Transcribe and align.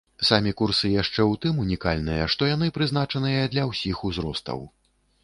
Самі 0.27 0.51
курсы 0.59 0.89
яшчэ 1.01 1.19
ў 1.23 1.33
тым 1.43 1.59
унікальныя, 1.65 2.23
што 2.35 2.49
яны 2.53 2.71
прызначаныя 2.79 3.45
для 3.53 3.67
ўсіх 3.73 4.03
узростаў. 4.11 4.65